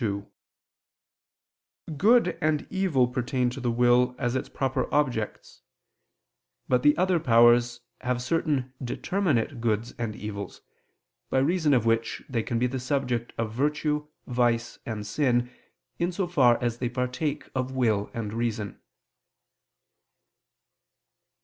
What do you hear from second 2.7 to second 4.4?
evil pertain to the will as